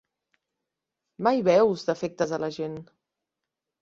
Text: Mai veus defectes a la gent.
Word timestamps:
Mai 1.27 1.43
veus 1.49 1.85
defectes 1.93 2.35
a 2.39 2.43
la 2.45 2.51
gent. 2.57 2.79